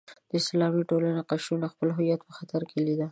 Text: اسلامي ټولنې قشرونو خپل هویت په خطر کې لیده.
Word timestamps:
اسلامي 0.39 0.81
ټولنې 0.89 1.21
قشرونو 1.29 1.71
خپل 1.73 1.89
هویت 1.97 2.21
په 2.27 2.31
خطر 2.37 2.61
کې 2.69 2.79
لیده. 2.87 3.07